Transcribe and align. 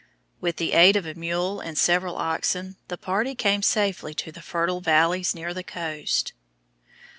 With 0.39 0.55
the 0.55 0.73
aid 0.73 0.95
of 0.95 1.05
a 1.05 1.13
mule 1.13 1.59
and 1.59 1.77
several 1.77 2.15
oxen, 2.17 2.75
the 2.87 2.97
party 2.97 3.35
came 3.35 3.61
safely 3.61 4.15
to 4.15 4.31
the 4.31 4.41
fertile 4.41 4.81
valleys 4.81 5.35
near 5.35 5.53
the 5.53 5.63
coast. 5.63 6.33